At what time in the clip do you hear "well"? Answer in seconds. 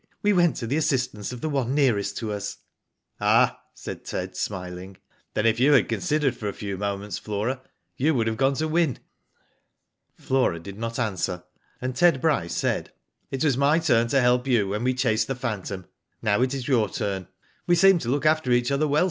18.87-18.99